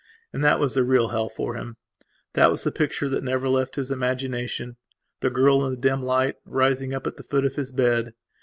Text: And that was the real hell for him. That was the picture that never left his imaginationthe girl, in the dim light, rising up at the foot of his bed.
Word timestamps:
And 0.33 0.43
that 0.43 0.59
was 0.59 0.73
the 0.73 0.83
real 0.83 1.09
hell 1.09 1.29
for 1.29 1.53
him. 1.53 1.77
That 2.33 2.49
was 2.49 2.63
the 2.63 2.71
picture 2.71 3.07
that 3.09 3.23
never 3.23 3.47
left 3.47 3.75
his 3.75 3.91
imaginationthe 3.91 4.75
girl, 5.31 5.63
in 5.63 5.75
the 5.75 5.77
dim 5.79 6.01
light, 6.01 6.37
rising 6.43 6.91
up 6.91 7.05
at 7.05 7.17
the 7.17 7.23
foot 7.23 7.45
of 7.45 7.53
his 7.53 7.71
bed. 7.71 8.15